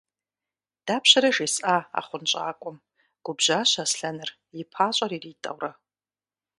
[0.85, 2.77] –Дапщэрэ жесӀа а хъунщӀакӀуэм,–
[3.23, 5.71] губжьащ Аслъэныр, и пащӀэр иритӀэурэ.